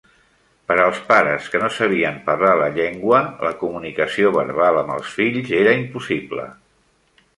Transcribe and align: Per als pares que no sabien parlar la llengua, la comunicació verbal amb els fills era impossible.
Per 0.69 0.75
als 0.83 1.01
pares 1.09 1.49
que 1.55 1.59
no 1.63 1.67
sabien 1.75 2.17
parlar 2.31 2.55
la 2.61 2.71
llengua, 2.77 3.19
la 3.49 3.53
comunicació 3.61 4.33
verbal 4.39 4.81
amb 4.85 4.95
els 4.97 5.13
fills 5.19 5.53
era 5.63 5.77
impossible. 5.83 6.49